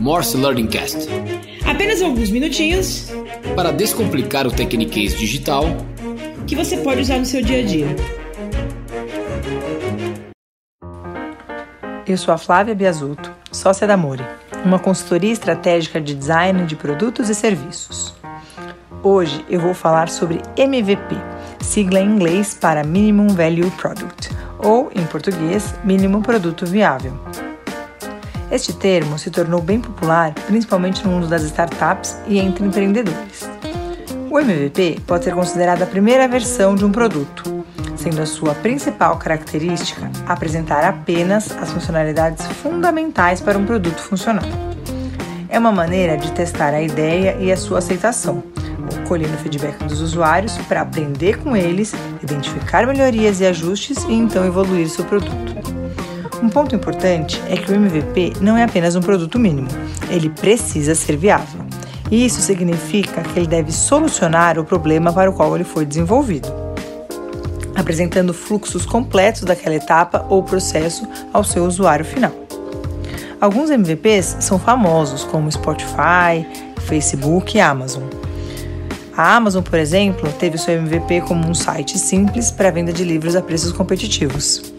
[0.00, 1.08] Morse Learning Cast.
[1.64, 3.10] Apenas alguns minutinhos
[3.54, 5.64] para descomplicar o Tecniquez digital
[6.46, 7.96] que você pode usar no seu dia a dia.
[12.06, 14.24] Eu sou a Flávia Biasuto, sócia da Mori,
[14.64, 18.14] uma consultoria estratégica de design de produtos e serviços.
[19.02, 21.16] Hoje eu vou falar sobre MVP,
[21.60, 27.12] sigla em inglês para Minimum Value Product, ou em português, Mínimo Produto Viável.
[28.50, 33.48] Este termo se tornou bem popular principalmente no mundo das startups e entre empreendedores.
[34.30, 37.64] O MVP pode ser considerado a primeira versão de um produto,
[37.96, 44.44] sendo a sua principal característica apresentar apenas as funcionalidades fundamentais para um produto funcionar.
[45.48, 48.42] É uma maneira de testar a ideia e a sua aceitação,
[49.08, 54.88] colhendo feedback dos usuários para aprender com eles, identificar melhorias e ajustes e então evoluir
[54.88, 55.75] seu produto.
[56.46, 59.66] Um ponto importante é que o MVP não é apenas um produto mínimo,
[60.08, 61.60] ele precisa ser viável.
[62.08, 66.46] Isso significa que ele deve solucionar o problema para o qual ele foi desenvolvido,
[67.74, 72.30] apresentando fluxos completos daquela etapa ou processo ao seu usuário final.
[73.40, 76.46] Alguns MVPs são famosos, como Spotify,
[76.82, 78.04] Facebook e Amazon.
[79.16, 83.34] A Amazon, por exemplo, teve seu MVP como um site simples para venda de livros
[83.34, 84.75] a preços competitivos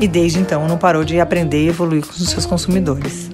[0.00, 3.30] e desde então não parou de aprender e evoluir com os seus consumidores.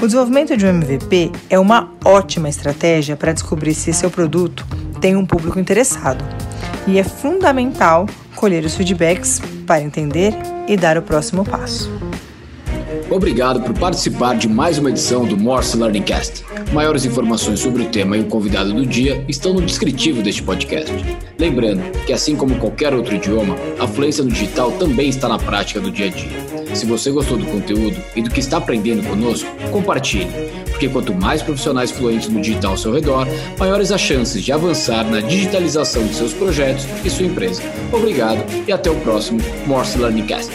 [0.00, 4.66] O desenvolvimento de um MVP é uma ótima estratégia para descobrir se seu produto
[5.00, 6.24] tem um público interessado
[6.86, 10.34] e é fundamental colher os feedbacks para entender
[10.68, 11.90] e dar o próximo passo.
[13.08, 16.44] Obrigado por participar de mais uma edição do Morse Learning Cast.
[16.72, 20.92] Maiores informações sobre o tema e o convidado do dia estão no descritivo deste podcast.
[21.38, 25.80] Lembrando que, assim como qualquer outro idioma, a fluência no digital também está na prática
[25.80, 26.74] do dia a dia.
[26.74, 30.30] Se você gostou do conteúdo e do que está aprendendo conosco, compartilhe,
[30.70, 33.26] porque quanto mais profissionais fluentes no digital ao seu redor,
[33.56, 37.62] maiores as chances de avançar na digitalização de seus projetos e sua empresa.
[37.92, 40.50] Obrigado e até o próximo Morse Learning Cast.